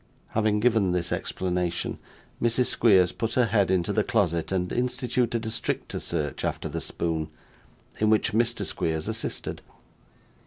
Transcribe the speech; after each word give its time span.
Having 0.29 0.61
given 0.61 0.93
this 0.93 1.11
explanation, 1.11 1.99
Mrs. 2.41 2.65
Squeers 2.65 3.11
put 3.11 3.35
her 3.35 3.45
head 3.45 3.69
into 3.69 3.93
the 3.93 4.03
closet 4.03 4.51
and 4.51 4.71
instituted 4.73 5.45
a 5.45 5.51
stricter 5.51 5.99
search 5.99 6.43
after 6.43 6.67
the 6.67 6.81
spoon, 6.81 7.29
in 7.99 8.09
which 8.09 8.31
Mr. 8.33 8.65
Squeers 8.65 9.07
assisted. 9.07 9.61